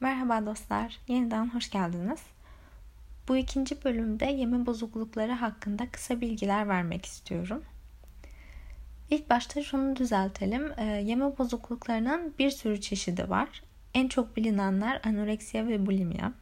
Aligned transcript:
Merhaba 0.00 0.46
dostlar, 0.46 0.98
yeniden 1.08 1.54
hoş 1.54 1.70
geldiniz. 1.70 2.20
Bu 3.28 3.36
ikinci 3.36 3.84
bölümde 3.84 4.26
yeme 4.26 4.66
bozuklukları 4.66 5.32
hakkında 5.32 5.90
kısa 5.90 6.20
bilgiler 6.20 6.68
vermek 6.68 7.06
istiyorum. 7.06 7.62
İlk 9.10 9.30
başta 9.30 9.62
şunu 9.62 9.96
düzeltelim. 9.96 10.72
Ee, 10.76 10.84
yeme 10.84 11.38
bozukluklarının 11.38 12.34
bir 12.38 12.50
sürü 12.50 12.80
çeşidi 12.80 13.30
var. 13.30 13.62
En 13.94 14.08
çok 14.08 14.36
bilinenler 14.36 15.00
anoreksiya 15.04 15.66
ve 15.66 15.86
bulimia. 15.86 16.32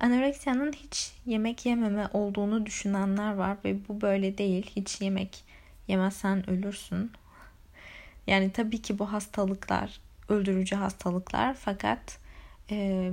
Anoreksiyanın 0.00 0.72
hiç 0.72 1.12
yemek 1.26 1.66
yememe 1.66 2.08
olduğunu 2.12 2.66
düşünenler 2.66 3.34
var 3.34 3.56
ve 3.64 3.88
bu 3.88 4.00
böyle 4.00 4.38
değil. 4.38 4.70
Hiç 4.76 5.00
yemek 5.00 5.44
yemezsen 5.88 6.50
ölürsün. 6.50 7.12
Yani 8.26 8.52
tabii 8.52 8.82
ki 8.82 8.98
bu 8.98 9.12
hastalıklar 9.12 10.00
öldürücü 10.28 10.76
hastalıklar 10.76 11.54
fakat 11.54 12.19
e, 12.70 13.10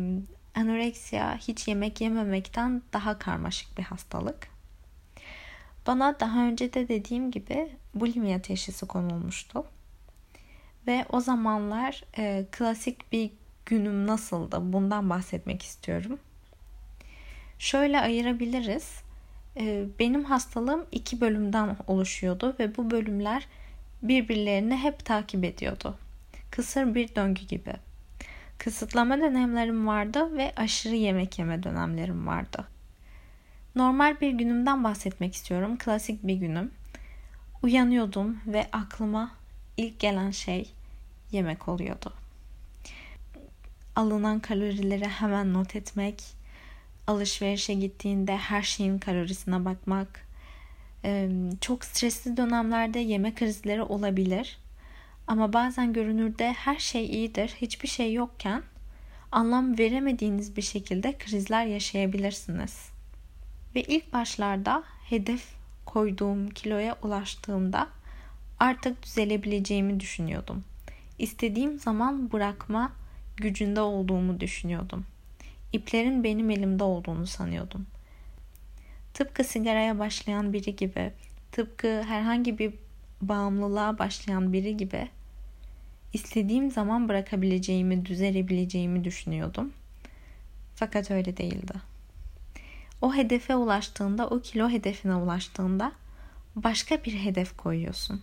anoreksiya 0.55 1.37
hiç 1.37 1.68
yemek 1.68 2.01
yememekten 2.01 2.82
daha 2.93 3.19
karmaşık 3.19 3.77
bir 3.77 3.83
hastalık. 3.83 4.47
Bana 5.87 6.19
daha 6.19 6.47
önce 6.47 6.73
de 6.73 6.87
dediğim 6.87 7.32
gibi 7.32 7.69
bulimia 7.96 8.41
teşhisi 8.41 8.85
konulmuştu. 8.85 9.65
Ve 10.87 11.05
o 11.09 11.19
zamanlar 11.19 12.04
e, 12.18 12.46
klasik 12.51 13.11
bir 13.11 13.32
günüm 13.65 14.07
nasıldı 14.07 14.73
bundan 14.73 15.09
bahsetmek 15.09 15.63
istiyorum. 15.63 16.19
Şöyle 17.60 17.99
ayırabiliriz. 17.99 19.01
E, 19.57 19.85
benim 19.99 20.24
hastalığım 20.24 20.85
iki 20.91 21.21
bölümden 21.21 21.77
oluşuyordu 21.87 22.55
ve 22.60 22.77
bu 22.77 22.91
bölümler 22.91 23.47
birbirlerini 24.01 24.77
hep 24.77 25.05
takip 25.05 25.43
ediyordu. 25.43 25.97
Kısır 26.51 26.96
bir 26.96 27.15
döngü 27.15 27.46
gibi. 27.46 27.74
Kısıtlama 28.57 29.18
dönemlerim 29.18 29.88
vardı 29.88 30.38
ve 30.38 30.54
aşırı 30.56 30.96
yemek 30.96 31.39
yeme 31.39 31.64
dönemlerim 31.64 32.28
vardı. 32.28 32.67
Normal 33.75 34.22
bir 34.22 34.31
günümden 34.31 34.83
bahsetmek 34.83 35.36
istiyorum. 35.36 35.77
Klasik 35.77 36.27
bir 36.27 36.36
günüm. 36.36 36.72
Uyanıyordum 37.64 38.38
ve 38.47 38.67
aklıma 38.72 39.31
ilk 39.77 39.99
gelen 39.99 40.31
şey 40.31 40.72
yemek 41.31 41.67
oluyordu. 41.67 42.14
Alınan 43.95 44.39
kalorileri 44.39 45.08
hemen 45.08 45.53
not 45.53 45.75
etmek, 45.75 46.23
alışverişe 47.08 47.73
gittiğinde 47.73 48.38
her 48.38 48.61
şeyin 48.61 48.99
kalorisine 48.99 49.66
bakmak, 49.66 50.27
çok 51.61 51.86
stresli 51.86 52.38
dönemlerde 52.38 52.99
yeme 52.99 53.36
krizleri 53.36 53.81
olabilir. 53.81 54.58
Ama 55.28 55.53
bazen 55.53 55.94
görünürde 55.94 56.53
her 56.53 56.80
şey 56.80 57.06
iyidir, 57.06 57.47
hiçbir 57.61 57.88
şey 57.88 58.14
yokken 58.14 58.64
anlam 59.31 59.78
veremediğiniz 59.78 60.58
bir 60.58 60.61
şekilde 60.61 61.17
krizler 61.17 61.66
yaşayabilirsiniz. 61.66 62.89
Ve 63.75 63.81
ilk 63.81 64.14
başlarda 64.14 64.83
hedef 65.09 65.44
koyduğum 65.86 66.50
kiloya 66.50 66.95
ulaştığımda 67.03 67.88
artık 68.59 69.03
düzelebileceğimi 69.03 70.00
düşünüyordum. 70.00 70.64
İstediğim 71.20 71.80
zaman 71.80 72.31
bırakma 72.31 72.92
gücünde 73.38 73.81
olduğumu 73.81 74.39
düşünüyordum. 74.39 75.05
İplerin 75.73 76.23
benim 76.23 76.50
elimde 76.50 76.83
olduğunu 76.83 77.28
sanıyordum. 77.28 77.88
Tıpkı 79.14 79.44
sigaraya 79.44 80.00
başlayan 80.00 80.53
biri 80.53 80.75
gibi, 80.75 81.14
tıpkı 81.52 82.03
herhangi 82.03 82.59
bir 82.59 82.73
bağımlılığa 83.22 84.00
başlayan 84.00 84.53
biri 84.53 84.78
gibi 84.78 85.09
istediğim 86.13 86.72
zaman 86.72 87.09
bırakabileceğimi, 87.09 88.05
düzelebileceğimi 88.05 89.03
düşünüyordum. 89.03 89.73
Fakat 90.75 91.11
öyle 91.11 91.38
değildi. 91.38 91.73
O 93.02 93.16
hedefe 93.16 93.55
ulaştığında, 93.55 94.27
o 94.27 94.39
kilo 94.39 94.69
hedefine 94.69 95.16
ulaştığında 95.16 95.91
başka 96.55 97.04
bir 97.04 97.14
hedef 97.14 97.58
koyuyorsun 97.58 98.21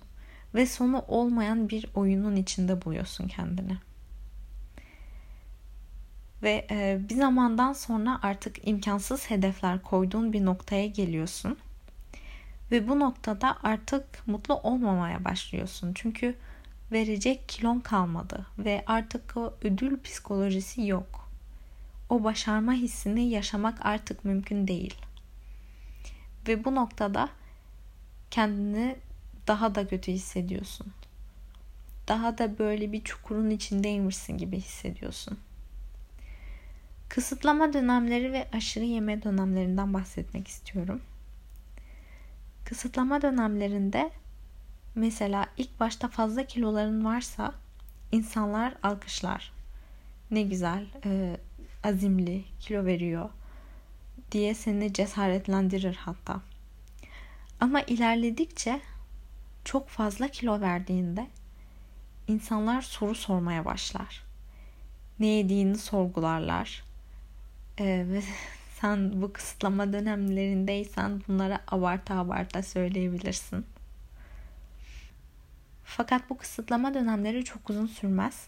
ve 0.54 0.66
sonu 0.66 1.04
olmayan 1.08 1.68
bir 1.68 1.86
oyunun 1.94 2.36
içinde 2.36 2.84
buluyorsun 2.84 3.28
kendini. 3.28 3.76
Ve 6.42 6.66
e, 6.70 7.00
bir 7.08 7.14
zamandan 7.14 7.72
sonra 7.72 8.18
artık 8.22 8.68
imkansız 8.68 9.30
hedefler 9.30 9.82
koyduğun 9.82 10.32
bir 10.32 10.44
noktaya 10.44 10.86
geliyorsun. 10.86 11.58
Ve 12.70 12.88
bu 12.88 13.00
noktada 13.00 13.56
artık 13.62 14.04
mutlu 14.26 14.54
olmamaya 14.54 15.24
başlıyorsun. 15.24 15.92
Çünkü 15.94 16.34
verecek 16.92 17.48
kilon 17.48 17.80
kalmadı 17.80 18.46
ve 18.58 18.84
artık 18.86 19.36
o 19.36 19.54
ödül 19.62 20.00
psikolojisi 20.00 20.86
yok. 20.86 21.28
O 22.08 22.24
başarma 22.24 22.72
hissini 22.72 23.28
yaşamak 23.28 23.86
artık 23.86 24.24
mümkün 24.24 24.68
değil. 24.68 24.94
Ve 26.48 26.64
bu 26.64 26.74
noktada 26.74 27.28
kendini 28.30 28.96
daha 29.46 29.74
da 29.74 29.88
kötü 29.88 30.12
hissediyorsun. 30.12 30.86
Daha 32.08 32.38
da 32.38 32.58
böyle 32.58 32.92
bir 32.92 33.04
çukurun 33.04 33.50
içindeymişsin 33.50 34.38
gibi 34.38 34.56
hissediyorsun. 34.56 35.38
Kısıtlama 37.08 37.72
dönemleri 37.72 38.32
ve 38.32 38.48
aşırı 38.52 38.84
yeme 38.84 39.22
dönemlerinden 39.22 39.94
bahsetmek 39.94 40.48
istiyorum. 40.48 41.00
Kısıtlama 42.64 43.22
dönemlerinde 43.22 44.10
mesela 44.94 45.46
ilk 45.56 45.80
başta 45.80 46.08
fazla 46.08 46.46
kiloların 46.46 47.04
varsa 47.04 47.54
insanlar 48.12 48.74
alkışlar. 48.82 49.52
Ne 50.30 50.42
güzel, 50.42 50.86
e, 51.04 51.36
azimli, 51.84 52.44
kilo 52.60 52.84
veriyor 52.84 53.30
diye 54.32 54.54
seni 54.54 54.92
cesaretlendirir 54.92 55.94
hatta. 55.94 56.40
Ama 57.60 57.80
ilerledikçe 57.80 58.80
çok 59.64 59.88
fazla 59.88 60.28
kilo 60.28 60.60
verdiğinde 60.60 61.26
insanlar 62.28 62.82
soru 62.82 63.14
sormaya 63.14 63.64
başlar. 63.64 64.22
Ne 65.18 65.26
yediğini 65.26 65.78
sorgularlar. 65.78 66.84
Ee, 67.78 67.84
ve 68.08 68.22
sen 68.80 69.22
bu 69.22 69.32
kısıtlama 69.32 69.92
dönemlerindeysen 69.92 71.22
bunlara 71.28 71.60
abarta 71.68 72.18
abarta 72.18 72.62
söyleyebilirsin. 72.62 73.66
Fakat 75.84 76.30
bu 76.30 76.36
kısıtlama 76.36 76.94
dönemleri 76.94 77.44
çok 77.44 77.70
uzun 77.70 77.86
sürmez. 77.86 78.46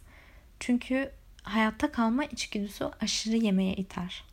Çünkü 0.61 1.11
hayatta 1.43 1.93
kalma 1.93 2.25
içgüdüsü 2.25 2.91
aşırı 3.01 3.37
yemeye 3.37 3.75
iter. 3.75 4.25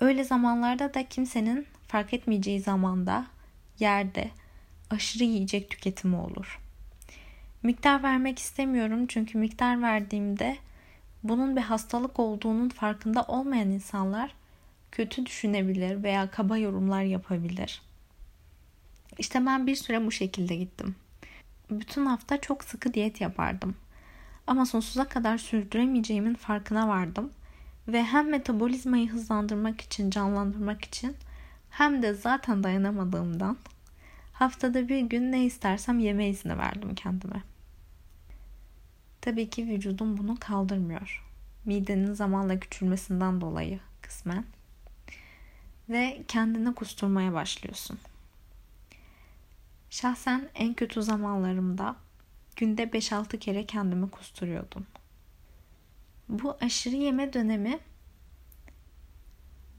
Öyle 0.00 0.24
zamanlarda 0.24 0.94
da 0.94 1.08
kimsenin 1.08 1.66
fark 1.88 2.14
etmeyeceği 2.14 2.60
zamanda, 2.60 3.26
yerde 3.78 4.30
aşırı 4.90 5.24
yiyecek 5.24 5.70
tüketimi 5.70 6.16
olur. 6.16 6.60
Miktar 7.62 8.02
vermek 8.02 8.38
istemiyorum 8.38 9.06
çünkü 9.06 9.38
miktar 9.38 9.82
verdiğimde 9.82 10.56
bunun 11.22 11.56
bir 11.56 11.60
hastalık 11.60 12.18
olduğunun 12.18 12.68
farkında 12.68 13.22
olmayan 13.22 13.70
insanlar 13.70 14.34
kötü 14.92 15.26
düşünebilir 15.26 16.02
veya 16.02 16.30
kaba 16.30 16.58
yorumlar 16.58 17.02
yapabilir. 17.02 17.82
İşte 19.18 19.46
ben 19.46 19.66
bir 19.66 19.76
süre 19.76 20.06
bu 20.06 20.12
şekilde 20.12 20.56
gittim. 20.56 20.94
Bütün 21.70 22.06
hafta 22.06 22.40
çok 22.40 22.64
sıkı 22.64 22.94
diyet 22.94 23.20
yapardım. 23.20 23.74
Ama 24.46 24.66
sonsuza 24.66 25.08
kadar 25.08 25.38
sürdüremeyeceğimin 25.38 26.34
farkına 26.34 26.88
vardım 26.88 27.30
ve 27.88 28.04
hem 28.04 28.30
metabolizmayı 28.30 29.10
hızlandırmak 29.10 29.80
için, 29.80 30.10
canlandırmak 30.10 30.84
için 30.84 31.16
hem 31.70 32.02
de 32.02 32.14
zaten 32.14 32.64
dayanamadığımdan 32.64 33.56
haftada 34.32 34.88
bir 34.88 35.00
gün 35.00 35.32
ne 35.32 35.44
istersem 35.44 35.98
yeme 35.98 36.28
izni 36.28 36.58
verdim 36.58 36.94
kendime. 36.94 37.42
Tabii 39.20 39.50
ki 39.50 39.66
vücudum 39.66 40.16
bunu 40.16 40.36
kaldırmıyor. 40.40 41.24
Midenin 41.64 42.12
zamanla 42.12 42.60
küçülmesinden 42.60 43.40
dolayı 43.40 43.80
kısmen. 44.02 44.44
Ve 45.88 46.22
kendini 46.28 46.74
kusturmaya 46.74 47.32
başlıyorsun. 47.32 47.98
Şahsen 49.92 50.48
en 50.54 50.74
kötü 50.74 51.02
zamanlarımda 51.02 51.96
günde 52.56 52.82
5-6 52.82 53.38
kere 53.38 53.66
kendimi 53.66 54.10
kusturuyordum. 54.10 54.86
Bu 56.28 56.56
aşırı 56.60 56.96
yeme 56.96 57.32
dönemi 57.32 57.78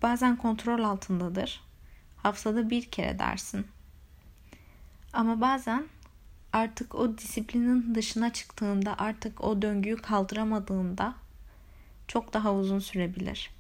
bazen 0.01 0.35
kontrol 0.35 0.83
altındadır. 0.83 1.61
Haftada 2.17 2.69
bir 2.69 2.85
kere 2.91 3.19
dersin. 3.19 3.67
Ama 5.13 5.41
bazen 5.41 5.87
artık 6.51 6.95
o 6.95 7.17
disiplinin 7.17 7.95
dışına 7.95 8.33
çıktığında, 8.33 8.97
artık 8.97 9.43
o 9.43 9.61
döngüyü 9.61 9.97
kaldıramadığında 9.97 11.15
çok 12.07 12.33
daha 12.33 12.53
uzun 12.53 12.79
sürebilir. 12.79 13.51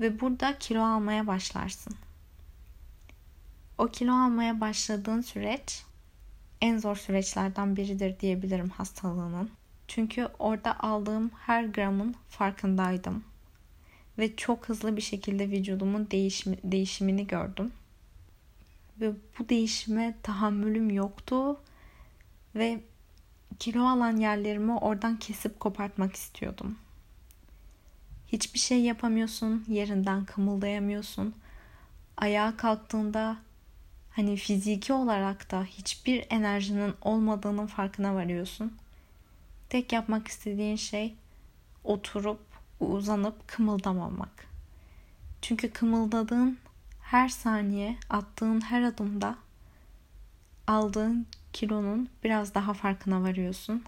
Ve 0.00 0.20
burada 0.20 0.58
kilo 0.58 0.82
almaya 0.82 1.26
başlarsın. 1.26 1.96
O 3.78 3.86
kilo 3.86 4.12
almaya 4.12 4.60
başladığın 4.60 5.20
süreç 5.20 5.84
en 6.60 6.78
zor 6.78 6.96
süreçlerden 6.96 7.76
biridir 7.76 8.20
diyebilirim 8.20 8.68
hastalığının. 8.68 9.50
Çünkü 9.88 10.28
orada 10.38 10.80
aldığım 10.80 11.30
her 11.30 11.64
gramın 11.64 12.14
farkındaydım. 12.28 13.24
Ve 14.18 14.36
çok 14.36 14.68
hızlı 14.68 14.96
bir 14.96 15.02
şekilde 15.02 15.50
vücudumun 15.50 16.08
değişimi, 16.10 16.56
değişimini 16.64 17.26
gördüm. 17.26 17.72
Ve 19.00 19.12
bu 19.38 19.48
değişime 19.48 20.14
tahammülüm 20.22 20.90
yoktu. 20.90 21.60
Ve 22.54 22.80
kilo 23.58 23.86
alan 23.88 24.16
yerlerimi 24.16 24.72
oradan 24.78 25.18
kesip 25.18 25.60
kopartmak 25.60 26.16
istiyordum. 26.16 26.78
Hiçbir 28.28 28.58
şey 28.58 28.82
yapamıyorsun, 28.82 29.64
yerinden 29.68 30.24
kımıldayamıyorsun. 30.24 31.34
Ayağa 32.16 32.56
kalktığında 32.56 33.36
hani 34.16 34.36
fiziki 34.36 34.92
olarak 34.92 35.50
da 35.50 35.64
hiçbir 35.64 36.26
enerjinin 36.30 36.94
olmadığının 37.02 37.66
farkına 37.66 38.14
varıyorsun. 38.14 38.76
Tek 39.68 39.92
yapmak 39.92 40.28
istediğin 40.28 40.76
şey 40.76 41.14
oturup 41.84 42.40
uzanıp 42.80 43.48
kımıldamamak. 43.48 44.46
Çünkü 45.42 45.70
kımıldadığın 45.70 46.58
her 47.02 47.28
saniye, 47.28 47.96
attığın 48.10 48.60
her 48.60 48.82
adımda 48.82 49.36
aldığın 50.66 51.26
kilonun 51.52 52.08
biraz 52.24 52.54
daha 52.54 52.74
farkına 52.74 53.22
varıyorsun 53.22 53.84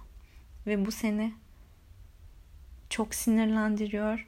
ve 0.67 0.87
bu 0.87 0.91
seni 0.93 1.35
çok 2.91 3.15
sinirlendiriyor, 3.15 4.27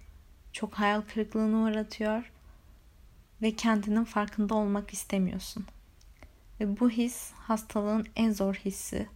çok 0.53 0.75
hayal 0.75 1.00
kırıklığına 1.00 1.56
uğratıyor 1.56 2.33
ve 3.43 3.56
kendinin 3.56 4.05
farkında 4.05 4.55
olmak 4.55 4.93
istemiyorsun. 4.93 5.67
Ve 6.61 6.81
bu 6.81 6.91
his 6.91 7.33
hastalığın 7.33 8.07
en 8.17 8.33
zor 8.33 8.55
hissi 8.55 9.07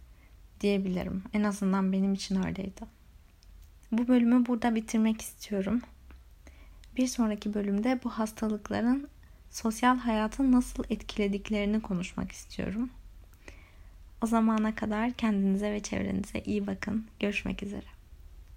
diyebilirim. 0.61 1.23
En 1.33 1.43
azından 1.43 1.91
benim 1.91 2.13
için 2.13 2.43
öyleydi. 2.43 2.81
Bu 3.91 4.07
bölümü 4.07 4.45
burada 4.45 4.75
bitirmek 4.75 5.21
istiyorum. 5.21 5.81
Bir 6.97 7.07
sonraki 7.07 7.53
bölümde 7.53 7.99
bu 8.03 8.09
hastalıkların 8.09 9.07
sosyal 9.51 9.97
hayatı 9.97 10.51
nasıl 10.51 10.83
etkilediklerini 10.89 11.81
konuşmak 11.81 12.31
istiyorum. 12.31 12.89
O 14.21 14.27
zamana 14.27 14.75
kadar 14.75 15.11
kendinize 15.11 15.71
ve 15.71 15.79
çevrenize 15.79 16.39
iyi 16.39 16.67
bakın. 16.67 17.07
Görüşmek 17.19 17.63
üzere. 17.63 17.92